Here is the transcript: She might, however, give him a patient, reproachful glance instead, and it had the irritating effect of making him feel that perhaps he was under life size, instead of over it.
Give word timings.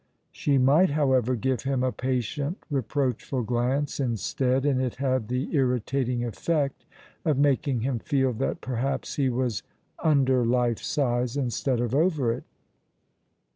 She 0.31 0.57
might, 0.57 0.89
however, 0.89 1.35
give 1.35 1.61
him 1.61 1.83
a 1.83 1.91
patient, 1.91 2.57
reproachful 2.71 3.43
glance 3.43 3.99
instead, 3.99 4.65
and 4.65 4.81
it 4.81 4.95
had 4.95 5.27
the 5.27 5.53
irritating 5.53 6.25
effect 6.25 6.87
of 7.23 7.37
making 7.37 7.81
him 7.81 7.99
feel 7.99 8.33
that 8.33 8.61
perhaps 8.61 9.17
he 9.17 9.29
was 9.29 9.61
under 9.99 10.43
life 10.43 10.79
size, 10.81 11.37
instead 11.37 11.79
of 11.79 11.93
over 11.93 12.33
it. 12.33 12.45